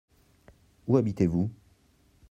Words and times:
Où 0.87 0.97
habitez-vous? 0.97 1.51